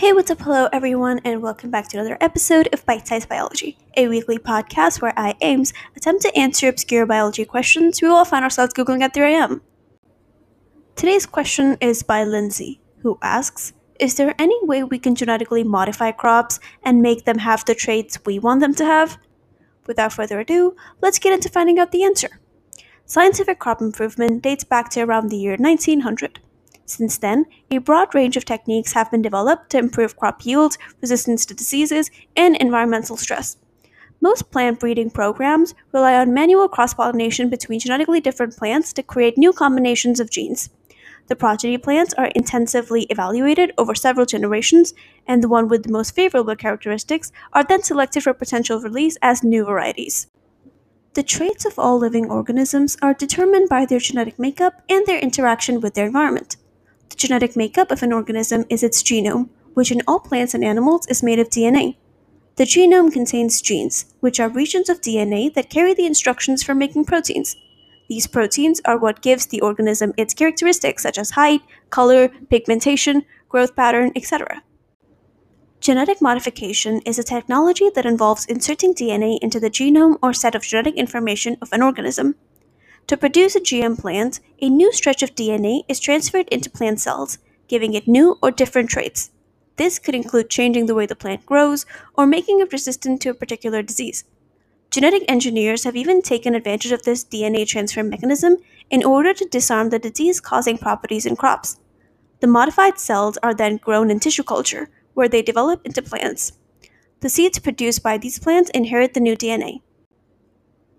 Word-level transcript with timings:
Hey, 0.00 0.14
what's 0.14 0.30
up? 0.30 0.40
Hello, 0.40 0.66
everyone, 0.72 1.20
and 1.26 1.42
welcome 1.42 1.70
back 1.70 1.88
to 1.88 1.98
another 1.98 2.16
episode 2.22 2.70
of 2.72 2.86
Bite 2.86 3.06
Size 3.06 3.26
Biology, 3.26 3.76
a 3.98 4.08
weekly 4.08 4.38
podcast 4.38 5.02
where 5.02 5.12
I, 5.14 5.34
Ames, 5.42 5.74
attempt 5.94 6.22
to 6.22 6.34
answer 6.34 6.68
obscure 6.68 7.04
biology 7.04 7.44
questions 7.44 8.00
we 8.00 8.08
all 8.08 8.24
find 8.24 8.42
ourselves 8.42 8.72
Googling 8.72 9.02
at 9.02 9.12
3 9.12 9.34
a.m. 9.34 9.60
Today's 10.96 11.26
question 11.26 11.76
is 11.82 12.02
by 12.02 12.24
Lindsay, 12.24 12.80
who 13.02 13.18
asks 13.20 13.74
Is 13.98 14.14
there 14.14 14.34
any 14.38 14.58
way 14.64 14.82
we 14.82 14.98
can 14.98 15.14
genetically 15.14 15.64
modify 15.64 16.12
crops 16.12 16.60
and 16.82 17.02
make 17.02 17.26
them 17.26 17.36
have 17.36 17.66
the 17.66 17.74
traits 17.74 18.24
we 18.24 18.38
want 18.38 18.60
them 18.60 18.74
to 18.76 18.86
have? 18.86 19.18
Without 19.86 20.14
further 20.14 20.40
ado, 20.40 20.76
let's 21.02 21.18
get 21.18 21.34
into 21.34 21.50
finding 21.50 21.78
out 21.78 21.92
the 21.92 22.04
answer. 22.04 22.40
Scientific 23.04 23.58
crop 23.58 23.82
improvement 23.82 24.40
dates 24.42 24.64
back 24.64 24.88
to 24.92 25.02
around 25.02 25.28
the 25.28 25.36
year 25.36 25.56
1900. 25.58 26.40
Since 26.90 27.18
then, 27.18 27.46
a 27.70 27.78
broad 27.78 28.16
range 28.16 28.36
of 28.36 28.44
techniques 28.44 28.94
have 28.94 29.12
been 29.12 29.22
developed 29.22 29.70
to 29.70 29.78
improve 29.78 30.16
crop 30.16 30.44
yield, 30.44 30.76
resistance 31.00 31.46
to 31.46 31.54
diseases, 31.54 32.10
and 32.34 32.56
environmental 32.56 33.16
stress. 33.16 33.56
Most 34.20 34.50
plant 34.50 34.80
breeding 34.80 35.08
programs 35.08 35.72
rely 35.92 36.14
on 36.16 36.34
manual 36.34 36.68
cross 36.68 36.92
pollination 36.92 37.48
between 37.48 37.78
genetically 37.78 38.20
different 38.20 38.56
plants 38.56 38.92
to 38.94 39.04
create 39.04 39.38
new 39.38 39.52
combinations 39.52 40.18
of 40.18 40.30
genes. 40.30 40.68
The 41.28 41.36
progeny 41.36 41.78
plants 41.78 42.12
are 42.14 42.32
intensively 42.34 43.02
evaluated 43.04 43.72
over 43.78 43.94
several 43.94 44.26
generations, 44.26 44.92
and 45.28 45.44
the 45.44 45.48
one 45.48 45.68
with 45.68 45.84
the 45.84 45.92
most 45.92 46.16
favorable 46.16 46.56
characteristics 46.56 47.30
are 47.52 47.62
then 47.62 47.84
selected 47.84 48.24
for 48.24 48.34
potential 48.34 48.80
release 48.80 49.16
as 49.22 49.44
new 49.44 49.64
varieties. 49.64 50.26
The 51.14 51.22
traits 51.22 51.64
of 51.64 51.78
all 51.78 51.98
living 51.98 52.28
organisms 52.28 52.96
are 53.00 53.14
determined 53.14 53.68
by 53.68 53.86
their 53.86 54.00
genetic 54.00 54.40
makeup 54.40 54.82
and 54.88 55.06
their 55.06 55.20
interaction 55.20 55.80
with 55.80 55.94
their 55.94 56.06
environment. 56.06 56.56
The 57.10 57.16
genetic 57.16 57.56
makeup 57.56 57.90
of 57.90 58.02
an 58.02 58.12
organism 58.12 58.64
is 58.70 58.82
its 58.82 59.02
genome, 59.02 59.50
which 59.74 59.92
in 59.92 60.02
all 60.08 60.20
plants 60.20 60.54
and 60.54 60.64
animals 60.64 61.06
is 61.08 61.22
made 61.22 61.38
of 61.38 61.50
DNA. 61.50 61.96
The 62.56 62.64
genome 62.64 63.12
contains 63.12 63.60
genes, 63.60 64.06
which 64.20 64.40
are 64.40 64.48
regions 64.48 64.88
of 64.88 65.00
DNA 65.00 65.52
that 65.54 65.70
carry 65.70 65.94
the 65.94 66.06
instructions 66.06 66.62
for 66.62 66.74
making 66.74 67.04
proteins. 67.04 67.56
These 68.08 68.26
proteins 68.26 68.80
are 68.84 68.98
what 68.98 69.22
gives 69.22 69.46
the 69.46 69.60
organism 69.60 70.12
its 70.16 70.34
characteristics 70.34 71.02
such 71.02 71.16
as 71.16 71.30
height, 71.30 71.62
color, 71.90 72.28
pigmentation, 72.28 73.24
growth 73.48 73.76
pattern, 73.76 74.12
etc. 74.16 74.62
Genetic 75.80 76.20
modification 76.20 77.00
is 77.06 77.18
a 77.18 77.22
technology 77.22 77.88
that 77.94 78.04
involves 78.04 78.46
inserting 78.46 78.94
DNA 78.94 79.38
into 79.40 79.58
the 79.58 79.70
genome 79.70 80.18
or 80.22 80.32
set 80.32 80.54
of 80.54 80.62
genetic 80.62 80.96
information 80.96 81.56
of 81.62 81.72
an 81.72 81.82
organism. 81.82 82.34
To 83.10 83.16
produce 83.16 83.56
a 83.56 83.60
GM 83.60 83.98
plant, 83.98 84.38
a 84.62 84.68
new 84.68 84.92
stretch 84.92 85.20
of 85.24 85.34
DNA 85.34 85.82
is 85.88 85.98
transferred 85.98 86.46
into 86.48 86.70
plant 86.70 87.00
cells, 87.00 87.38
giving 87.66 87.92
it 87.94 88.06
new 88.06 88.38
or 88.40 88.52
different 88.52 88.88
traits. 88.88 89.32
This 89.74 89.98
could 89.98 90.14
include 90.14 90.48
changing 90.48 90.86
the 90.86 90.94
way 90.94 91.06
the 91.06 91.16
plant 91.16 91.44
grows 91.44 91.86
or 92.14 92.24
making 92.24 92.60
it 92.60 92.72
resistant 92.72 93.20
to 93.22 93.30
a 93.30 93.34
particular 93.34 93.82
disease. 93.82 94.22
Genetic 94.92 95.24
engineers 95.26 95.82
have 95.82 95.96
even 95.96 96.22
taken 96.22 96.54
advantage 96.54 96.92
of 96.92 97.02
this 97.02 97.24
DNA 97.24 97.66
transfer 97.66 98.04
mechanism 98.04 98.58
in 98.90 99.02
order 99.02 99.34
to 99.34 99.44
disarm 99.44 99.90
the 99.90 99.98
disease 99.98 100.38
causing 100.38 100.78
properties 100.78 101.26
in 101.26 101.34
crops. 101.34 101.80
The 102.38 102.46
modified 102.46 103.00
cells 103.00 103.38
are 103.42 103.54
then 103.54 103.78
grown 103.78 104.12
in 104.12 104.20
tissue 104.20 104.44
culture, 104.44 104.88
where 105.14 105.28
they 105.28 105.42
develop 105.42 105.84
into 105.84 106.00
plants. 106.00 106.52
The 107.22 107.28
seeds 107.28 107.58
produced 107.58 108.04
by 108.04 108.18
these 108.18 108.38
plants 108.38 108.70
inherit 108.70 109.14
the 109.14 109.20
new 109.20 109.34
DNA. 109.34 109.80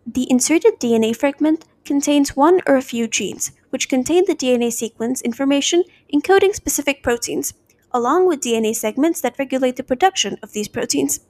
The 0.06 0.30
inserted 0.30 0.78
DNA 0.78 1.16
fragment 1.16 1.64
contains 1.86 2.36
one 2.36 2.62
or 2.68 2.76
a 2.76 2.82
few 2.82 3.08
genes, 3.08 3.52
which 3.70 3.90
contain 3.90 4.26
the 4.26 4.36
DNA 4.36 4.72
sequence 4.72 5.22
information 5.22 5.84
encoding 6.14 6.54
specific 6.54 7.02
proteins, 7.04 7.54
along 7.92 8.28
with 8.28 8.42
DNA 8.42 8.76
segments 8.76 9.22
that 9.22 9.38
regulate 9.40 9.76
the 9.76 9.84
production 9.84 10.38
of 10.44 10.54
these 10.54 10.68
proteins. 10.68 11.22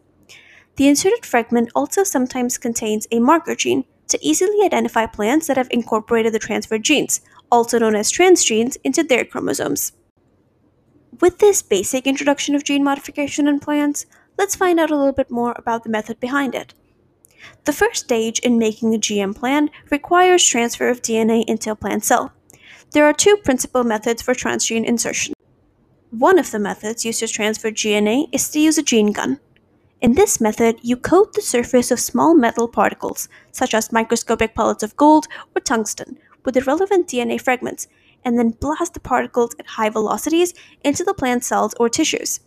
The 0.75 0.87
inserted 0.87 1.25
fragment 1.25 1.69
also 1.75 2.03
sometimes 2.03 2.57
contains 2.57 3.07
a 3.11 3.19
marker 3.19 3.55
gene 3.55 3.85
to 4.07 4.19
easily 4.25 4.65
identify 4.65 5.05
plants 5.05 5.47
that 5.47 5.57
have 5.57 5.67
incorporated 5.71 6.33
the 6.33 6.39
transferred 6.39 6.83
genes, 6.83 7.21
also 7.51 7.79
known 7.79 7.95
as 7.95 8.11
transgenes, 8.11 8.77
into 8.83 9.03
their 9.03 9.25
chromosomes. 9.25 9.93
With 11.19 11.39
this 11.39 11.61
basic 11.61 12.07
introduction 12.07 12.55
of 12.55 12.63
gene 12.63 12.83
modification 12.83 13.47
in 13.47 13.59
plants, 13.59 14.05
let's 14.37 14.55
find 14.55 14.79
out 14.79 14.91
a 14.91 14.97
little 14.97 15.13
bit 15.13 15.29
more 15.29 15.53
about 15.55 15.83
the 15.83 15.89
method 15.89 16.19
behind 16.19 16.55
it. 16.55 16.73
The 17.65 17.73
first 17.73 18.05
stage 18.05 18.39
in 18.39 18.57
making 18.57 18.93
a 18.93 18.99
GM 18.99 19.35
plant 19.35 19.71
requires 19.89 20.43
transfer 20.43 20.89
of 20.89 21.01
DNA 21.01 21.43
into 21.47 21.71
a 21.71 21.75
plant 21.75 22.03
cell. 22.03 22.33
There 22.91 23.05
are 23.05 23.13
two 23.13 23.37
principal 23.37 23.83
methods 23.83 24.21
for 24.21 24.33
transgene 24.33 24.85
insertion. 24.85 25.33
One 26.09 26.37
of 26.37 26.51
the 26.51 26.59
methods 26.59 27.05
used 27.05 27.19
to 27.19 27.27
transfer 27.27 27.71
DNA 27.71 28.27
is 28.31 28.49
to 28.49 28.59
use 28.59 28.77
a 28.77 28.83
gene 28.83 29.13
gun. 29.13 29.39
In 30.01 30.13
this 30.13 30.41
method, 30.41 30.79
you 30.81 30.97
coat 30.97 31.33
the 31.33 31.41
surface 31.41 31.91
of 31.91 31.99
small 31.99 32.33
metal 32.33 32.67
particles, 32.67 33.29
such 33.51 33.73
as 33.73 33.91
microscopic 33.91 34.55
pellets 34.55 34.83
of 34.83 34.97
gold 34.97 35.27
or 35.55 35.61
tungsten, 35.61 36.17
with 36.43 36.55
the 36.55 36.61
relevant 36.61 37.07
DNA 37.07 37.39
fragments, 37.39 37.87
and 38.25 38.37
then 38.37 38.49
blast 38.49 38.93
the 38.93 38.99
particles 38.99 39.55
at 39.59 39.67
high 39.67 39.89
velocities 39.89 40.53
into 40.83 41.03
the 41.03 41.13
plant 41.13 41.43
cells 41.43 41.73
or 41.79 41.87
tissues. 41.87 42.39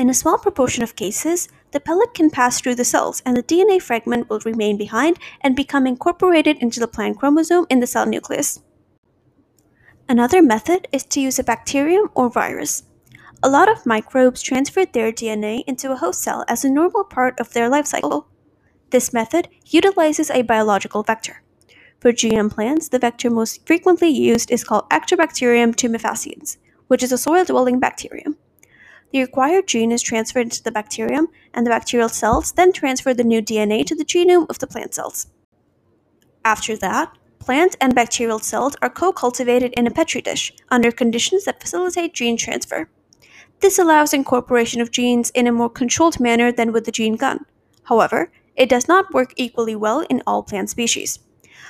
In 0.00 0.08
a 0.08 0.14
small 0.14 0.38
proportion 0.38 0.82
of 0.82 0.96
cases, 0.96 1.50
the 1.72 1.78
pellet 1.78 2.14
can 2.14 2.30
pass 2.30 2.58
through 2.58 2.76
the 2.76 2.86
cells 2.86 3.20
and 3.26 3.36
the 3.36 3.42
DNA 3.42 3.82
fragment 3.82 4.30
will 4.30 4.40
remain 4.46 4.78
behind 4.78 5.18
and 5.42 5.54
become 5.54 5.86
incorporated 5.86 6.56
into 6.56 6.80
the 6.80 6.88
plant 6.88 7.18
chromosome 7.18 7.66
in 7.68 7.80
the 7.80 7.86
cell 7.86 8.06
nucleus. 8.06 8.62
Another 10.08 10.40
method 10.40 10.88
is 10.90 11.04
to 11.04 11.20
use 11.20 11.38
a 11.38 11.44
bacterium 11.44 12.08
or 12.14 12.30
virus. 12.30 12.84
A 13.42 13.50
lot 13.50 13.68
of 13.68 13.84
microbes 13.84 14.40
transfer 14.40 14.86
their 14.86 15.12
DNA 15.12 15.64
into 15.66 15.92
a 15.92 15.96
host 15.96 16.22
cell 16.22 16.46
as 16.48 16.64
a 16.64 16.70
normal 16.70 17.04
part 17.04 17.38
of 17.38 17.52
their 17.52 17.68
life 17.68 17.84
cycle. 17.84 18.26
This 18.88 19.12
method 19.12 19.48
utilizes 19.66 20.30
a 20.30 20.40
biological 20.40 21.02
vector. 21.02 21.42
For 21.98 22.10
GM 22.10 22.50
plants, 22.50 22.88
the 22.88 22.98
vector 22.98 23.28
most 23.28 23.66
frequently 23.66 24.08
used 24.08 24.50
is 24.50 24.64
called 24.64 24.88
Agrobacterium 24.88 25.74
tumefaciens, 25.74 26.56
which 26.86 27.02
is 27.02 27.12
a 27.12 27.18
soil 27.18 27.44
dwelling 27.44 27.78
bacterium. 27.78 28.38
The 29.12 29.20
required 29.20 29.66
gene 29.66 29.90
is 29.90 30.02
transferred 30.02 30.44
into 30.44 30.62
the 30.62 30.70
bacterium, 30.70 31.28
and 31.52 31.66
the 31.66 31.70
bacterial 31.70 32.08
cells 32.08 32.52
then 32.52 32.72
transfer 32.72 33.12
the 33.12 33.24
new 33.24 33.42
DNA 33.42 33.84
to 33.86 33.94
the 33.94 34.04
genome 34.04 34.48
of 34.48 34.60
the 34.60 34.66
plant 34.66 34.94
cells. 34.94 35.26
After 36.44 36.76
that, 36.76 37.16
plant 37.38 37.76
and 37.80 37.94
bacterial 37.94 38.38
cells 38.38 38.76
are 38.80 38.90
co 38.90 39.12
cultivated 39.12 39.72
in 39.76 39.86
a 39.86 39.90
petri 39.90 40.20
dish 40.20 40.52
under 40.70 40.92
conditions 40.92 41.44
that 41.44 41.60
facilitate 41.60 42.14
gene 42.14 42.36
transfer. 42.36 42.88
This 43.60 43.78
allows 43.78 44.14
incorporation 44.14 44.80
of 44.80 44.90
genes 44.90 45.30
in 45.30 45.46
a 45.46 45.52
more 45.52 45.68
controlled 45.68 46.20
manner 46.20 46.52
than 46.52 46.72
with 46.72 46.84
the 46.84 46.92
gene 46.92 47.16
gun. 47.16 47.44
However, 47.84 48.30
it 48.56 48.68
does 48.68 48.88
not 48.88 49.12
work 49.12 49.32
equally 49.36 49.74
well 49.74 50.00
in 50.08 50.22
all 50.26 50.42
plant 50.42 50.70
species. 50.70 51.18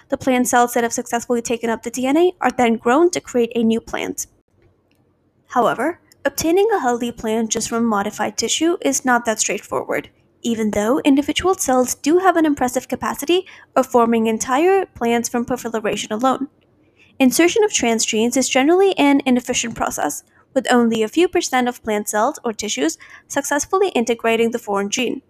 The 0.08 0.18
plant 0.18 0.46
cells 0.48 0.74
that 0.74 0.84
have 0.84 0.92
successfully 0.92 1.40
taken 1.40 1.70
up 1.70 1.82
the 1.82 1.90
DNA 1.90 2.34
are 2.40 2.50
then 2.50 2.76
grown 2.76 3.10
to 3.10 3.20
create 3.20 3.52
a 3.54 3.64
new 3.64 3.80
plant. 3.80 4.26
However, 5.48 6.00
Obtaining 6.22 6.68
a 6.70 6.80
healthy 6.80 7.10
plant 7.10 7.50
just 7.50 7.70
from 7.70 7.86
modified 7.86 8.36
tissue 8.36 8.76
is 8.82 9.06
not 9.06 9.24
that 9.24 9.40
straightforward, 9.40 10.10
even 10.42 10.72
though 10.72 11.00
individual 11.00 11.54
cells 11.54 11.94
do 11.94 12.18
have 12.18 12.36
an 12.36 12.44
impressive 12.44 12.88
capacity 12.88 13.46
of 13.74 13.86
forming 13.86 14.26
entire 14.26 14.84
plants 14.84 15.30
from 15.30 15.46
proliferation 15.46 16.12
alone. 16.12 16.48
Insertion 17.18 17.64
of 17.64 17.70
transgenes 17.70 18.36
is 18.36 18.50
generally 18.50 18.96
an 18.98 19.22
inefficient 19.24 19.74
process, 19.74 20.22
with 20.52 20.70
only 20.70 21.02
a 21.02 21.08
few 21.08 21.26
percent 21.26 21.68
of 21.68 21.82
plant 21.82 22.06
cells 22.06 22.38
or 22.44 22.52
tissues 22.52 22.98
successfully 23.26 23.88
integrating 23.90 24.50
the 24.50 24.58
foreign 24.58 24.90
gene. 24.90 25.22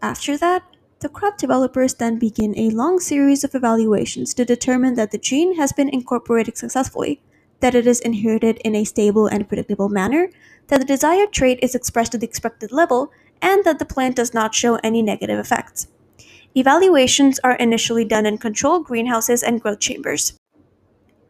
After 0.00 0.36
that, 0.38 0.64
the 0.98 1.08
crop 1.08 1.38
developers 1.38 1.94
then 1.94 2.18
begin 2.18 2.58
a 2.58 2.70
long 2.70 2.98
series 2.98 3.44
of 3.44 3.54
evaluations 3.54 4.34
to 4.34 4.44
determine 4.44 4.94
that 4.94 5.12
the 5.12 5.18
gene 5.18 5.54
has 5.56 5.72
been 5.72 5.88
incorporated 5.88 6.56
successfully 6.56 7.22
that 7.62 7.74
it 7.74 7.86
is 7.86 8.00
inherited 8.00 8.58
in 8.64 8.74
a 8.74 8.84
stable 8.84 9.26
and 9.26 9.48
predictable 9.48 9.88
manner, 9.88 10.28
that 10.66 10.80
the 10.80 10.84
desired 10.84 11.32
trait 11.32 11.58
is 11.62 11.74
expressed 11.74 12.12
to 12.12 12.18
the 12.18 12.26
expected 12.26 12.72
level, 12.72 13.10
and 13.40 13.64
that 13.64 13.78
the 13.78 13.84
plant 13.84 14.16
does 14.16 14.34
not 14.34 14.54
show 14.54 14.76
any 14.82 15.00
negative 15.00 15.38
effects. 15.38 15.86
Evaluations 16.54 17.38
are 17.42 17.54
initially 17.54 18.04
done 18.04 18.26
in 18.26 18.36
controlled 18.36 18.84
greenhouses 18.84 19.42
and 19.42 19.62
growth 19.62 19.78
chambers. 19.78 20.38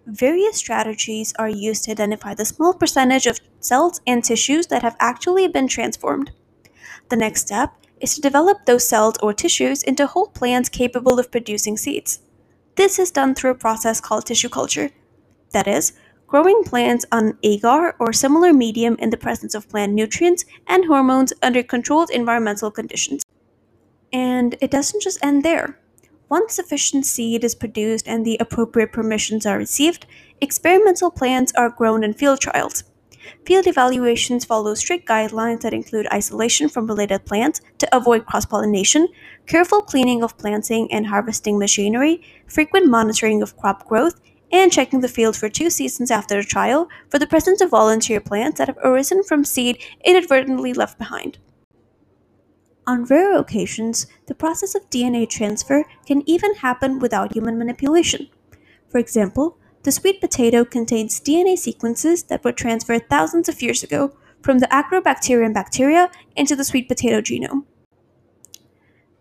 Various 0.06 0.56
strategies 0.56 1.32
are 1.38 1.48
used 1.48 1.84
to 1.84 1.92
identify 1.92 2.34
the 2.34 2.44
small 2.44 2.74
percentage 2.74 3.26
of 3.26 3.38
cells 3.60 4.00
and 4.06 4.24
tissues 4.24 4.66
that 4.66 4.82
have 4.82 4.96
actually 4.98 5.46
been 5.48 5.68
transformed. 5.68 6.32
The 7.08 7.16
next 7.16 7.42
step 7.42 7.74
is 8.00 8.14
to 8.14 8.20
develop 8.20 8.64
those 8.64 8.88
cells 8.88 9.14
or 9.22 9.32
tissues 9.32 9.82
into 9.82 10.06
whole 10.06 10.28
plants 10.28 10.68
capable 10.68 11.20
of 11.20 11.30
producing 11.30 11.76
seeds. 11.76 12.20
This 12.74 12.98
is 12.98 13.10
done 13.10 13.34
through 13.34 13.50
a 13.52 13.54
process 13.54 14.00
called 14.00 14.26
tissue 14.26 14.48
culture. 14.48 14.90
That 15.52 15.68
is, 15.68 15.92
growing 16.32 16.64
plants 16.64 17.04
on 17.12 17.36
agar 17.42 17.94
or 17.98 18.10
similar 18.10 18.54
medium 18.54 18.96
in 18.98 19.10
the 19.10 19.18
presence 19.18 19.54
of 19.54 19.68
plant 19.68 19.92
nutrients 19.92 20.46
and 20.66 20.86
hormones 20.86 21.30
under 21.42 21.62
controlled 21.62 22.08
environmental 22.08 22.70
conditions. 22.70 23.22
And 24.14 24.56
it 24.62 24.70
doesn't 24.70 25.02
just 25.02 25.22
end 25.22 25.42
there. 25.42 25.78
Once 26.30 26.54
sufficient 26.54 27.04
seed 27.04 27.44
is 27.44 27.54
produced 27.54 28.08
and 28.08 28.24
the 28.24 28.38
appropriate 28.40 28.92
permissions 28.92 29.44
are 29.44 29.58
received, 29.58 30.06
experimental 30.40 31.10
plants 31.10 31.52
are 31.54 31.68
grown 31.68 32.02
in 32.02 32.14
field 32.14 32.40
trials. 32.40 32.84
Field 33.44 33.66
evaluations 33.66 34.46
follow 34.46 34.72
strict 34.72 35.06
guidelines 35.06 35.60
that 35.60 35.74
include 35.74 36.06
isolation 36.10 36.66
from 36.66 36.86
related 36.86 37.26
plants 37.26 37.60
to 37.76 37.94
avoid 37.94 38.24
cross 38.24 38.46
pollination, 38.46 39.06
careful 39.46 39.82
cleaning 39.82 40.22
of 40.22 40.38
planting 40.38 40.90
and 40.90 41.06
harvesting 41.08 41.58
machinery, 41.58 42.22
frequent 42.46 42.86
monitoring 42.86 43.42
of 43.42 43.54
crop 43.58 43.86
growth, 43.86 44.18
and 44.52 44.70
checking 44.70 45.00
the 45.00 45.08
field 45.08 45.36
for 45.36 45.48
two 45.48 45.70
seasons 45.70 46.10
after 46.10 46.36
the 46.36 46.46
trial 46.46 46.88
for 47.08 47.18
the 47.18 47.26
presence 47.26 47.60
of 47.60 47.70
volunteer 47.70 48.20
plants 48.20 48.58
that 48.58 48.68
have 48.68 48.78
arisen 48.84 49.22
from 49.22 49.44
seed 49.44 49.82
inadvertently 50.04 50.72
left 50.72 50.98
behind. 50.98 51.38
On 52.86 53.04
rare 53.04 53.36
occasions, 53.38 54.06
the 54.26 54.34
process 54.34 54.74
of 54.74 54.90
DNA 54.90 55.28
transfer 55.28 55.84
can 56.04 56.28
even 56.28 56.56
happen 56.56 56.98
without 56.98 57.32
human 57.32 57.56
manipulation. 57.56 58.28
For 58.88 58.98
example, 58.98 59.56
the 59.84 59.92
sweet 59.92 60.20
potato 60.20 60.64
contains 60.64 61.20
DNA 61.20 61.56
sequences 61.56 62.24
that 62.24 62.44
were 62.44 62.52
transferred 62.52 63.08
thousands 63.08 63.48
of 63.48 63.62
years 63.62 63.82
ago 63.82 64.16
from 64.42 64.58
the 64.58 64.66
Agrobacterium 64.66 65.54
bacteria 65.54 66.10
into 66.36 66.54
the 66.56 66.64
sweet 66.64 66.88
potato 66.88 67.20
genome. 67.20 67.64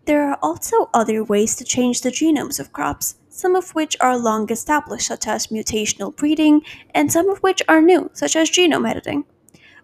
There 0.04 0.28
are 0.28 0.38
also 0.42 0.90
other 0.92 1.22
ways 1.22 1.54
to 1.56 1.64
change 1.64 2.00
the 2.00 2.10
genomes 2.10 2.58
of 2.58 2.72
crops, 2.72 3.14
some 3.32 3.56
of 3.56 3.70
which 3.70 3.96
are 4.00 4.18
long 4.18 4.50
established, 4.52 5.06
such 5.06 5.26
as 5.26 5.46
mutational 5.46 6.14
breeding, 6.14 6.60
and 6.94 7.10
some 7.10 7.28
of 7.30 7.38
which 7.38 7.62
are 7.66 7.80
new, 7.80 8.10
such 8.12 8.36
as 8.36 8.50
genome 8.50 8.88
editing. 8.88 9.24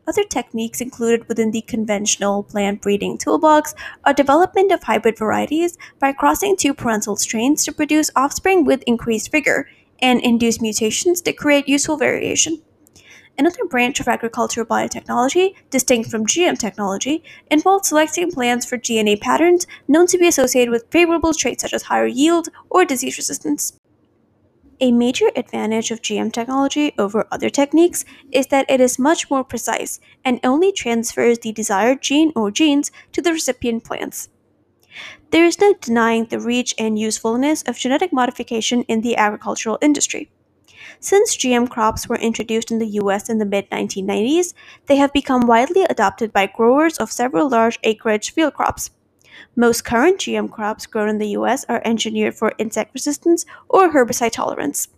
Other 0.06 0.24
techniques 0.24 0.80
included 0.80 1.28
within 1.28 1.50
the 1.50 1.62
conventional 1.62 2.42
plant 2.42 2.82
breeding 2.82 3.18
toolbox 3.18 3.74
are 4.04 4.12
development 4.12 4.70
of 4.70 4.82
hybrid 4.82 5.18
varieties 5.18 5.76
by 5.98 6.12
crossing 6.12 6.56
two 6.56 6.74
parental 6.74 7.16
strains 7.16 7.64
to 7.64 7.72
produce 7.72 8.10
offspring 8.14 8.64
with 8.64 8.82
increased 8.86 9.32
vigor, 9.32 9.68
and 10.00 10.20
induce 10.20 10.60
mutations 10.60 11.22
that 11.22 11.36
create 11.36 11.68
useful 11.68 11.96
variation. 11.96 12.62
Another 13.38 13.64
branch 13.66 14.00
of 14.00 14.08
agricultural 14.08 14.66
biotechnology, 14.66 15.54
distinct 15.70 16.10
from 16.10 16.26
GM 16.26 16.58
technology, 16.58 17.22
involves 17.52 17.88
selecting 17.88 18.32
plants 18.32 18.66
for 18.66 18.76
DNA 18.76 19.20
patterns 19.20 19.64
known 19.86 20.08
to 20.08 20.18
be 20.18 20.26
associated 20.26 20.72
with 20.72 20.90
favorable 20.90 21.32
traits 21.32 21.62
such 21.62 21.72
as 21.72 21.84
higher 21.84 22.08
yield 22.08 22.48
or 22.68 22.84
disease 22.84 23.16
resistance. 23.16 23.78
A 24.80 24.90
major 24.90 25.26
advantage 25.36 25.92
of 25.92 26.02
GM 26.02 26.32
technology 26.32 26.92
over 26.98 27.28
other 27.30 27.48
techniques 27.48 28.04
is 28.32 28.48
that 28.48 28.68
it 28.68 28.80
is 28.80 28.98
much 28.98 29.30
more 29.30 29.44
precise 29.44 30.00
and 30.24 30.40
only 30.42 30.72
transfers 30.72 31.38
the 31.38 31.52
desired 31.52 32.02
gene 32.02 32.32
or 32.34 32.50
genes 32.50 32.90
to 33.12 33.22
the 33.22 33.32
recipient 33.32 33.84
plants. 33.84 34.28
There 35.30 35.44
is 35.44 35.60
no 35.60 35.74
denying 35.74 36.24
the 36.24 36.40
reach 36.40 36.74
and 36.76 36.98
usefulness 36.98 37.62
of 37.62 37.78
genetic 37.78 38.12
modification 38.12 38.82
in 38.84 39.02
the 39.02 39.16
agricultural 39.16 39.78
industry. 39.80 40.28
Since 41.00 41.36
GM 41.36 41.68
crops 41.68 42.08
were 42.08 42.16
introduced 42.16 42.70
in 42.70 42.78
the 42.78 42.98
US 43.02 43.28
in 43.28 43.38
the 43.38 43.44
mid 43.44 43.68
1990s, 43.70 44.54
they 44.86 44.96
have 44.96 45.12
become 45.12 45.46
widely 45.46 45.82
adopted 45.84 46.32
by 46.32 46.46
growers 46.46 46.98
of 46.98 47.12
several 47.12 47.48
large 47.48 47.78
acreage 47.82 48.32
field 48.32 48.54
crops. 48.54 48.90
Most 49.54 49.84
current 49.84 50.18
GM 50.18 50.50
crops 50.50 50.86
grown 50.86 51.08
in 51.08 51.18
the 51.18 51.30
US 51.38 51.64
are 51.68 51.82
engineered 51.84 52.34
for 52.34 52.52
insect 52.58 52.94
resistance 52.94 53.44
or 53.68 53.92
herbicide 53.92 54.32
tolerance. 54.32 54.88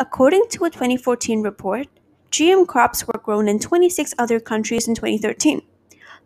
According 0.00 0.46
to 0.50 0.64
a 0.64 0.70
2014 0.70 1.42
report, 1.42 1.86
GM 2.30 2.66
crops 2.66 3.06
were 3.06 3.20
grown 3.22 3.46
in 3.46 3.60
26 3.60 4.14
other 4.18 4.40
countries 4.40 4.88
in 4.88 4.94
2013. 4.94 5.62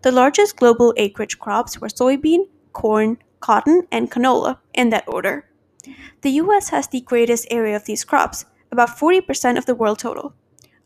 The 0.03 0.13
largest 0.13 0.57
global 0.57 0.95
acreage 0.97 1.39
crops 1.39 1.81
were 1.81 1.89
soybean, 1.89 2.49
corn, 2.73 3.19
cotton, 3.41 3.87
and 3.93 4.11
canola, 4.11 4.59
in 4.73 4.91
that 4.91 5.07
order. 5.07 5.48
The 6.23 6.31
US 6.43 6.71
has 6.71 6.89
the 6.89 7.01
greatest 7.01 7.47
area 7.51 7.77
of 7.77 7.85
these 7.85 8.05
crops, 8.05 8.45
about 8.71 8.97
40% 8.99 9.57
of 9.59 9.67
the 9.67 9.75
world 9.75 9.99
total. 9.99 10.35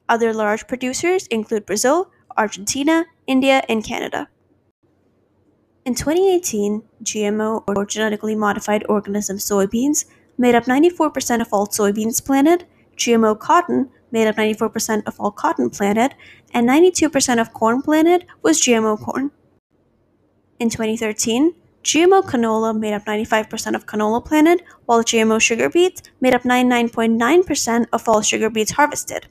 Other 0.09 0.33
large 0.35 0.67
producers 0.67 1.27
include 1.29 1.67
Brazil, 1.67 2.11
Argentina, 2.37 3.07
India, 3.27 3.63
and 3.69 3.85
Canada. 3.85 4.29
In 5.85 5.95
2018, 5.95 6.83
GMO 7.03 7.65
or 7.67 7.87
genetically 7.87 8.37
modified 8.37 8.85
organism 8.89 9.39
soybeans 9.39 10.05
made 10.39 10.55
up 10.55 10.65
94% 10.65 11.41
of 11.41 11.49
all 11.53 11.67
soybeans 11.67 12.25
planted, 12.25 12.67
GMO 12.97 13.39
cotton 13.39 13.91
made 14.13 14.29
up 14.29 14.37
94% 14.37 15.03
of 15.07 15.19
all 15.19 15.33
cotton 15.33 15.71
planted, 15.71 16.15
and 16.53 16.69
92% 16.69 17.41
of 17.41 17.53
corn 17.53 17.83
planted 17.83 18.27
was 18.43 18.61
GMO 18.61 19.01
corn. 19.01 19.31
In 20.61 20.71
2013, 20.71 21.55
GMO 21.83 22.23
canola 22.23 22.79
made 22.79 22.95
up 22.95 23.05
95% 23.05 23.75
of 23.75 23.87
canola 23.87 24.25
planted, 24.25 24.63
while 24.87 25.03
GMO 25.03 25.41
sugar 25.41 25.69
beets 25.69 26.03
made 26.21 26.35
up 26.35 26.43
99.9% 26.43 27.87
of 27.93 28.09
all 28.09 28.23
sugar 28.23 28.49
beets 28.49 28.73
harvested. 28.73 29.27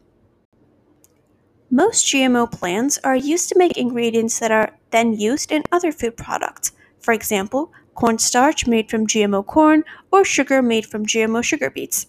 Most 1.70 2.06
GMO 2.08 2.52
plants 2.52 3.00
are 3.06 3.16
used 3.16 3.48
to 3.50 3.58
make 3.58 3.78
ingredients 3.78 4.40
that 4.40 4.52
are 4.52 4.78
then 4.92 5.14
used 5.14 5.52
in 5.52 5.64
other 5.72 5.94
food 5.94 6.18
products. 6.18 6.74
For 7.00 7.14
example, 7.14 7.72
cornstarch 7.96 8.68
made 8.68 8.90
from 8.90 9.08
GMO 9.08 9.46
corn 9.46 9.86
or 10.12 10.26
sugar 10.26 10.62
made 10.62 10.86
from 10.86 11.06
GMO 11.06 11.42
sugar 11.42 11.70
beets. 11.70 12.08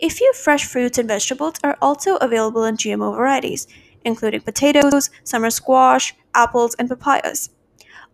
A 0.00 0.08
few 0.08 0.32
fresh 0.32 0.64
fruits 0.64 0.96
and 0.96 1.08
vegetables 1.08 1.56
are 1.62 1.76
also 1.82 2.16
available 2.16 2.64
in 2.64 2.78
GMO 2.78 3.14
varieties, 3.14 3.66
including 4.02 4.40
potatoes, 4.40 5.10
summer 5.24 5.50
squash, 5.50 6.14
apples, 6.34 6.74
and 6.78 6.88
papayas. 6.88 7.50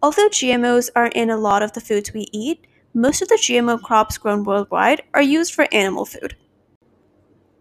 Although 0.07 0.29
GMOs 0.29 0.89
are 0.95 1.09
in 1.09 1.31
a 1.31 1.37
lot 1.37 1.65
of 1.65 1.73
the 1.73 1.81
foods 1.81 2.13
we 2.15 2.29
eat, 2.31 2.69
most 2.95 3.23
of 3.23 3.29
the 3.29 3.35
GMO 3.35 3.83
crops 3.83 4.19
grown 4.19 4.45
worldwide 4.45 5.03
are 5.13 5.21
used 5.21 5.53
for 5.53 5.67
animal 5.73 6.05
food. 6.05 6.37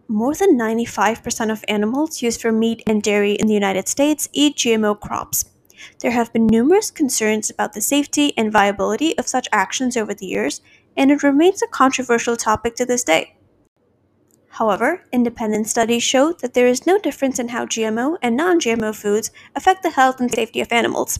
More 0.06 0.32
than 0.32 0.56
95% 0.56 1.50
of 1.50 1.64
animals 1.66 2.22
used 2.22 2.40
for 2.40 2.52
meat 2.52 2.84
and 2.86 3.02
dairy 3.02 3.32
in 3.32 3.48
the 3.48 3.54
United 3.54 3.88
States 3.88 4.28
eat 4.32 4.54
GMO 4.54 5.00
crops. 5.00 5.46
There 5.98 6.12
have 6.12 6.32
been 6.32 6.46
numerous 6.46 6.92
concerns 6.92 7.50
about 7.50 7.72
the 7.72 7.80
safety 7.80 8.32
and 8.38 8.52
viability 8.52 9.18
of 9.18 9.26
such 9.26 9.48
actions 9.50 9.96
over 9.96 10.14
the 10.14 10.26
years, 10.26 10.60
and 10.96 11.10
it 11.10 11.24
remains 11.24 11.62
a 11.62 11.66
controversial 11.66 12.36
topic 12.36 12.76
to 12.76 12.86
this 12.86 13.02
day. 13.02 13.34
However, 14.50 15.02
independent 15.10 15.66
studies 15.66 16.04
show 16.04 16.32
that 16.34 16.54
there 16.54 16.68
is 16.68 16.86
no 16.86 16.96
difference 16.96 17.40
in 17.40 17.48
how 17.48 17.66
GMO 17.66 18.18
and 18.22 18.36
non 18.36 18.60
GMO 18.60 18.94
foods 18.94 19.32
affect 19.56 19.82
the 19.82 19.90
health 19.90 20.20
and 20.20 20.32
safety 20.32 20.60
of 20.60 20.70
animals. 20.70 21.18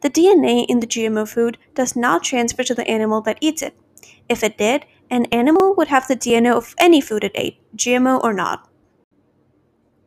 The 0.00 0.10
DNA 0.10 0.66
in 0.68 0.80
the 0.80 0.86
GMO 0.86 1.28
food 1.28 1.58
does 1.74 1.96
not 1.96 2.24
transfer 2.24 2.62
to 2.64 2.74
the 2.74 2.88
animal 2.88 3.20
that 3.22 3.38
eats 3.40 3.62
it. 3.62 3.74
If 4.28 4.42
it 4.42 4.58
did, 4.58 4.84
an 5.10 5.26
animal 5.26 5.74
would 5.76 5.88
have 5.88 6.06
the 6.06 6.16
DNA 6.16 6.52
of 6.52 6.74
any 6.78 7.00
food 7.00 7.24
it 7.24 7.32
ate, 7.34 7.58
GMO 7.76 8.22
or 8.22 8.32
not. 8.32 8.68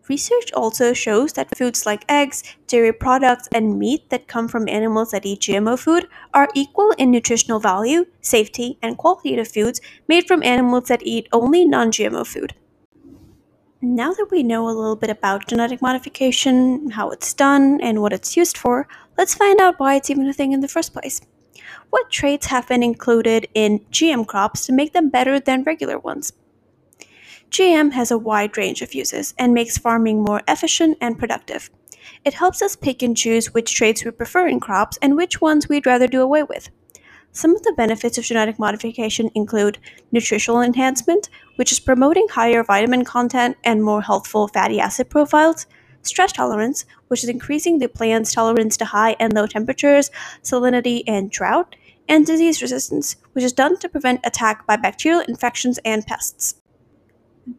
Research 0.08 0.52
also 0.54 0.94
shows 0.94 1.34
that 1.34 1.58
foods 1.58 1.86
like 1.86 2.04
eggs, 2.10 2.44
dairy 2.68 2.92
products, 2.92 3.48
and 3.54 3.80
meat 3.80 4.10
that 4.10 4.28
come 4.28 4.48
from 4.48 4.68
animals 4.68 5.12
that 5.12 5.26
eat 5.26 5.40
GMO 5.42 5.80
food 5.80 6.08
are 6.34 6.50
equal 6.54 6.92
in 6.98 7.12
nutritional 7.12 7.60
value, 7.60 8.06
safety, 8.20 8.78
and 8.82 8.98
quality 8.98 9.36
to 9.36 9.46
foods 9.46 9.80
made 10.08 10.28
from 10.28 10.44
animals 10.44 10.90
that 10.90 11.06
eat 11.06 11.30
only 11.32 11.66
non 11.66 11.92
GMO 11.92 12.28
food. 12.28 12.54
Now 13.84 14.14
that 14.14 14.28
we 14.30 14.44
know 14.44 14.70
a 14.70 14.78
little 14.78 14.96
bit 14.96 15.10
about 15.10 15.48
genetic 15.48 15.82
modification, 15.82 16.92
how 16.92 17.10
it's 17.10 17.34
done, 17.34 17.82
and 17.82 18.00
what 18.00 18.14
it's 18.14 18.38
used 18.38 18.56
for, 18.56 18.88
let's 19.18 19.34
find 19.34 19.60
out 19.60 19.80
why 19.80 19.96
it's 19.96 20.12
even 20.12 20.30
a 20.30 20.34
thing 20.34 20.52
in 20.52 20.60
the 20.60 20.68
first 20.68 20.94
place. 20.94 21.20
What 21.90 22.12
traits 22.12 22.46
have 22.46 22.68
been 22.68 22.84
included 22.84 23.48
in 23.56 23.80
GM 23.92 24.28
crops 24.28 24.68
to 24.68 24.72
make 24.72 24.94
them 24.94 25.10
better 25.10 25.40
than 25.40 25.64
regular 25.64 25.98
ones? 25.98 26.32
GM 27.50 27.94
has 27.94 28.12
a 28.12 28.20
wide 28.20 28.56
range 28.56 28.84
of 28.84 28.94
uses 28.94 29.34
and 29.40 29.52
makes 29.52 29.80
farming 29.80 30.22
more 30.22 30.44
efficient 30.48 31.00
and 31.02 31.18
productive. 31.18 31.72
It 32.24 32.36
helps 32.36 32.62
us 32.62 32.76
pick 32.76 33.02
and 33.02 33.18
choose 33.18 33.52
which 33.52 33.74
traits 33.74 34.06
we 34.06 34.12
prefer 34.12 34.48
in 34.48 34.60
crops 34.60 35.00
and 35.02 35.16
which 35.16 35.42
ones 35.42 35.68
we'd 35.68 35.88
rather 35.88 36.06
do 36.06 36.22
away 36.22 36.44
with. 36.44 36.70
Some 37.34 37.56
of 37.56 37.64
the 37.64 37.74
benefits 37.78 38.18
of 38.18 38.26
genetic 38.26 38.60
modification 38.60 39.32
include 39.36 39.78
nutritional 40.12 40.62
enhancement, 40.62 41.30
which 41.56 41.72
is 41.72 41.80
promoting 41.80 42.28
higher 42.30 42.62
vitamin 42.62 43.06
content 43.06 43.56
and 43.64 43.84
more 43.84 44.02
healthful 44.02 44.50
fatty 44.50 44.82
acid 44.82 45.10
profiles, 45.10 45.66
stress 46.02 46.34
tolerance, 46.34 46.86
which 47.08 47.24
is 47.24 47.30
increasing 47.30 47.80
the 47.80 47.88
plant's 47.88 48.34
tolerance 48.34 48.76
to 48.78 48.86
high 48.86 49.16
and 49.20 49.34
low 49.34 49.48
temperatures, 49.48 50.12
salinity, 50.44 51.04
and 51.08 51.32
drought, 51.32 51.76
and 52.10 52.26
disease 52.26 52.62
resistance, 52.62 53.16
which 53.32 53.46
is 53.46 53.54
done 53.54 53.78
to 53.80 53.88
prevent 53.88 54.20
attack 54.26 54.68
by 54.68 54.76
bacterial 54.76 55.22
infections 55.22 55.80
and 55.86 56.06
pests. 56.06 56.56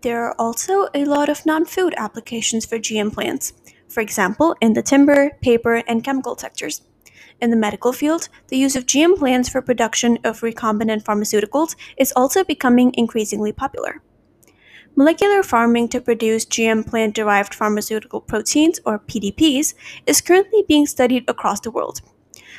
There 0.03 0.23
are 0.25 0.35
also 0.39 0.89
a 0.95 1.07
lot 1.07 1.31
of 1.31 1.47
non 1.47 1.65
food 1.65 1.95
applications 1.97 2.67
for 2.67 2.79
GM 2.79 3.13
plants, 3.13 3.55
for 3.89 4.01
example, 4.01 4.55
in 4.61 4.75
the 4.75 4.83
timber, 4.83 5.31
paper, 5.41 5.77
and 5.89 6.05
chemical 6.05 6.37
sectors. 6.37 6.83
In 7.43 7.51
the 7.51 7.57
medical 7.57 7.93
field, 7.93 8.29
the 8.47 8.57
use 8.57 8.77
of 8.77 8.87
GM 8.87 9.19
plants 9.19 9.49
for 9.49 9.61
production 9.61 10.17
of 10.23 10.43
recombinant 10.43 11.03
pharmaceuticals 11.03 11.75
is 11.97 12.13
also 12.15 12.45
becoming 12.45 12.95
increasingly 12.95 13.51
popular. 13.51 14.01
Molecular 14.95 15.43
farming 15.43 15.89
to 15.89 16.01
produce 16.01 16.47
GM 16.47 16.87
plant 16.87 17.17
derived 17.17 17.53
pharmaceutical 17.53 18.21
proteins, 18.21 18.79
or 18.87 19.01
PDPs, 19.01 19.75
is 20.07 20.21
currently 20.21 20.63
being 20.69 20.87
studied 20.87 21.29
across 21.29 21.59
the 21.59 21.73
world. 21.73 22.01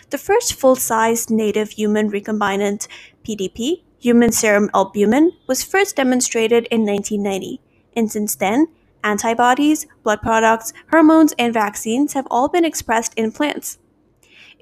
The 0.10 0.18
first 0.18 0.54
full 0.54 0.76
sized 0.76 1.32
native 1.32 1.70
human 1.70 2.12
recombinant 2.12 2.90
PDP, 3.24 3.84
human 4.00 4.34
serum 4.34 4.70
albumin, 4.74 5.32
was 5.48 5.64
first 5.64 5.96
demonstrated 5.96 6.68
in 6.70 6.86
1990, 6.86 7.62
and 7.96 8.12
since 8.12 8.36
then, 8.36 8.68
Antibodies, 9.06 9.86
blood 10.04 10.22
products, 10.22 10.72
hormones, 10.90 11.34
and 11.38 11.54
vaccines 11.54 12.14
have 12.14 12.28
all 12.32 12.48
been 12.48 12.64
expressed 12.64 13.14
in 13.16 13.34
plants. 13.34 13.78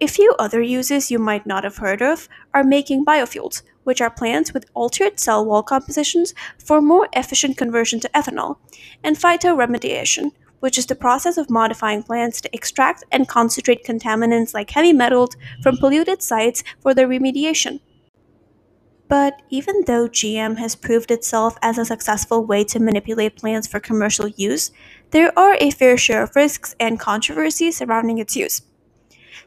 A 0.04 0.08
few 0.08 0.34
other 0.40 0.64
uses 0.64 1.12
you 1.12 1.20
might 1.20 1.46
not 1.46 1.64
have 1.64 1.78
heard 1.78 2.02
of 2.02 2.28
are 2.56 2.64
making 2.64 3.06
biofuels, 3.06 3.62
which 3.84 4.02
are 4.02 4.10
plants 4.10 4.52
with 4.52 4.66
altered 4.74 5.20
cell 5.20 5.46
wall 5.46 5.62
compositions 5.62 6.34
for 6.58 6.82
more 6.82 7.08
efficient 7.14 7.56
conversion 7.56 8.00
to 8.00 8.10
ethanol, 8.10 8.58
and 9.04 9.16
phytoremediation, 9.16 10.32
which 10.60 10.80
is 10.80 10.88
the 10.88 10.96
process 10.96 11.38
of 11.38 11.52
modifying 11.52 12.02
plants 12.02 12.42
to 12.42 12.50
extract 12.52 13.04
and 13.12 13.28
concentrate 13.28 13.86
contaminants 13.86 14.56
like 14.56 14.72
heavy 14.72 14.92
metals 14.92 15.38
from 15.62 15.78
polluted 15.78 16.24
sites 16.24 16.64
for 16.80 16.96
their 16.96 17.08
remediation. 17.08 17.80
But 19.08 19.40
even 19.52 19.84
though 19.86 20.08
GM 20.08 20.58
has 20.58 20.76
proved 20.76 21.12
itself 21.12 21.60
as 21.62 21.78
a 21.78 21.86
successful 21.86 22.44
way 22.44 22.64
to 22.64 22.80
manipulate 22.80 23.36
plants 23.36 23.68
for 23.68 23.80
commercial 23.80 24.30
use, 24.30 24.72
there 25.12 25.38
are 25.38 25.58
a 25.60 25.70
fair 25.70 25.96
share 25.96 26.24
of 26.24 26.36
risks 26.36 26.76
and 26.80 27.00
controversies 27.00 27.78
surrounding 27.78 28.18
its 28.18 28.36
use. 28.36 28.64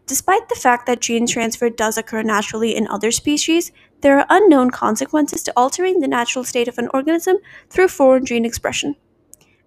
Despite 0.06 0.48
the 0.48 0.54
fact 0.54 0.86
that 0.86 1.00
gene 1.00 1.26
transfer 1.26 1.70
does 1.70 1.96
occur 1.96 2.22
naturally 2.22 2.76
in 2.76 2.86
other 2.88 3.10
species, 3.10 3.72
there 4.02 4.18
are 4.18 4.26
unknown 4.28 4.70
consequences 4.70 5.42
to 5.44 5.52
altering 5.56 6.00
the 6.00 6.08
natural 6.08 6.44
state 6.44 6.68
of 6.68 6.76
an 6.76 6.90
organism 6.92 7.38
through 7.70 7.88
foreign 7.88 8.26
gene 8.26 8.44
expression. 8.44 8.96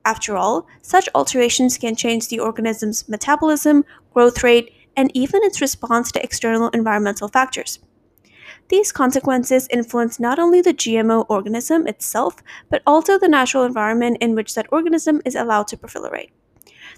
After 0.06 0.38
all, 0.38 0.68
such 0.82 1.10
alterations 1.16 1.78
can 1.78 1.96
change 1.96 2.28
the 2.28 2.40
organism's 2.40 3.10
metabolism, 3.10 3.84
growth 4.14 4.44
rate, 4.44 4.72
and 4.96 5.12
even 5.16 5.44
its 5.44 5.60
response 5.60 6.12
to 6.12 6.24
external 6.24 6.70
environmental 6.70 7.28
factors. 7.28 7.80
These 8.70 8.92
consequences 8.92 9.68
influence 9.72 10.20
not 10.20 10.40
only 10.40 10.62
the 10.62 10.74
GMO 10.74 11.26
organism 11.30 11.88
itself, 11.88 12.44
but 12.70 12.84
also 12.86 13.18
the 13.18 13.28
natural 13.28 13.64
environment 13.64 14.18
in 14.22 14.36
which 14.36 14.56
that 14.56 14.68
organism 14.72 15.22
is 15.26 15.36
allowed 15.36 15.68
to 15.70 15.78
proliferate. 15.78 16.30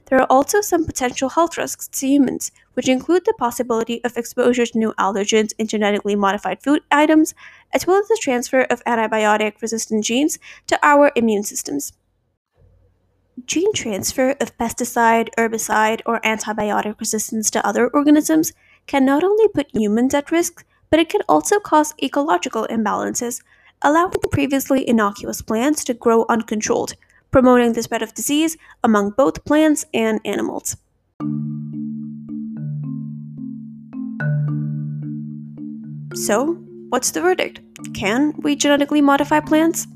There 0.06 0.20
are 0.20 0.28
also 0.30 0.62
some 0.62 0.86
potential 0.86 1.30
health 1.30 1.58
risks 1.58 1.88
to 1.88 2.08
humans, 2.08 2.52
which 2.74 2.88
include 2.88 3.26
the 3.26 3.34
possibility 3.38 4.04
of 4.04 4.18
exposure 4.18 4.66
to 4.66 4.78
new 4.78 4.94
allergens 4.94 5.54
in 5.58 5.68
genetically 5.68 6.16
modified 6.16 6.64
food 6.64 6.82
items, 6.92 7.34
as 7.74 7.86
well 7.86 8.00
as 8.00 8.08
the 8.08 8.20
transfer 8.22 8.62
of 8.62 8.84
antibiotic 8.86 9.62
resistant 9.62 10.04
genes 10.04 10.40
to 10.68 10.80
our 10.82 11.12
immune 11.16 11.44
systems. 11.44 11.94
Gene 13.46 13.74
transfer 13.74 14.32
of 14.42 14.58
pesticide, 14.58 15.30
herbicide, 15.38 16.02
or 16.06 16.20
antibiotic 16.22 17.00
resistance 17.00 17.50
to 17.52 17.66
other 17.66 17.88
organisms 17.90 18.54
can 18.88 19.06
not 19.06 19.24
only 19.24 19.48
put 19.48 19.74
humans 19.74 20.14
at 20.14 20.32
risk, 20.32 20.66
but 20.90 21.00
it 21.00 21.10
can 21.10 21.22
also 21.30 21.60
cause 21.60 21.94
ecological 22.02 22.68
imbalances, 22.70 23.42
allowing 23.82 24.12
previously 24.32 24.88
innocuous 24.88 25.42
plants 25.42 25.84
to 25.84 25.94
grow 25.94 26.26
uncontrolled, 26.28 26.96
promoting 27.32 27.74
the 27.74 27.84
spread 27.84 28.02
of 28.02 28.14
disease 28.14 28.58
among 28.84 29.12
both 29.12 29.46
plants 29.46 29.86
and 29.94 30.20
animals. 30.26 30.76
So, 36.16 36.58
what's 36.90 37.12
the 37.12 37.22
verdict? 37.22 37.62
Can 37.94 38.34
we 38.42 38.56
genetically 38.56 39.02
modify 39.02 39.40
plants? 39.40 39.88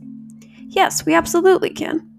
Yes, 0.68 1.06
we 1.06 1.14
absolutely 1.14 1.70
can. 1.70 2.10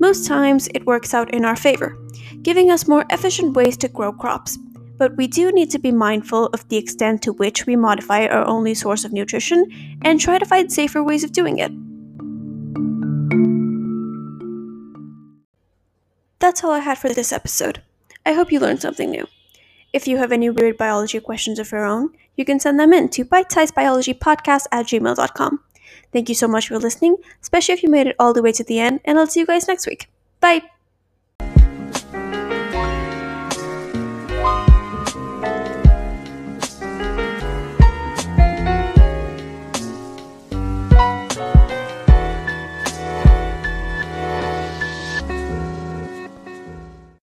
Most 0.00 0.26
times 0.26 0.68
it 0.74 0.86
works 0.86 1.14
out 1.14 1.32
in 1.32 1.44
our 1.44 1.56
favor, 1.56 1.96
giving 2.42 2.70
us 2.70 2.88
more 2.88 3.04
efficient 3.10 3.54
ways 3.54 3.76
to 3.78 3.88
grow 3.88 4.12
crops. 4.12 4.58
But 4.96 5.16
we 5.16 5.26
do 5.26 5.50
need 5.52 5.70
to 5.70 5.78
be 5.78 5.92
mindful 5.92 6.46
of 6.46 6.68
the 6.68 6.76
extent 6.76 7.22
to 7.22 7.32
which 7.32 7.66
we 7.66 7.76
modify 7.76 8.26
our 8.26 8.44
only 8.46 8.74
source 8.74 9.04
of 9.04 9.12
nutrition 9.12 9.66
and 10.02 10.20
try 10.20 10.38
to 10.38 10.46
find 10.46 10.72
safer 10.72 11.02
ways 11.02 11.24
of 11.24 11.32
doing 11.32 11.58
it. 11.58 11.72
That's 16.44 16.62
all 16.62 16.72
I 16.72 16.80
had 16.80 16.98
for 16.98 17.08
this 17.08 17.32
episode. 17.32 17.80
I 18.26 18.34
hope 18.34 18.52
you 18.52 18.60
learned 18.60 18.82
something 18.82 19.10
new. 19.10 19.26
If 19.94 20.06
you 20.06 20.18
have 20.18 20.30
any 20.30 20.50
weird 20.50 20.76
biology 20.76 21.18
questions 21.18 21.58
of 21.58 21.72
your 21.72 21.86
own, 21.86 22.10
you 22.36 22.44
can 22.44 22.60
send 22.60 22.78
them 22.78 22.92
in 22.92 23.08
to 23.16 23.24
bitesizedbiologypodcast 23.24 24.66
at 24.70 24.84
gmail.com. 24.84 25.60
Thank 26.12 26.28
you 26.28 26.34
so 26.34 26.46
much 26.46 26.68
for 26.68 26.78
listening, 26.78 27.16
especially 27.40 27.72
if 27.72 27.82
you 27.82 27.88
made 27.88 28.08
it 28.08 28.16
all 28.18 28.34
the 28.34 28.42
way 28.42 28.52
to 28.52 28.62
the 28.62 28.78
end, 28.78 29.00
and 29.06 29.18
I'll 29.18 29.26
see 29.26 29.40
you 29.40 29.46
guys 29.46 29.66
next 29.66 29.86
week. 29.86 30.10
Bye! 30.40 30.64